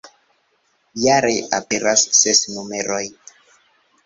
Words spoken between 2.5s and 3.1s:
numeroj.